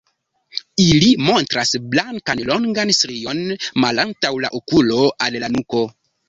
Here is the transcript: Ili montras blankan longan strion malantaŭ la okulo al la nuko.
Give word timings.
Ili 0.85 1.09
montras 1.25 1.73
blankan 1.91 2.41
longan 2.47 2.93
strion 3.01 3.43
malantaŭ 3.85 4.33
la 4.47 4.53
okulo 4.63 5.05
al 5.29 5.39
la 5.47 5.53
nuko. 5.59 5.85